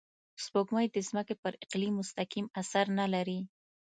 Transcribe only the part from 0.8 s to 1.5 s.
د ځمکې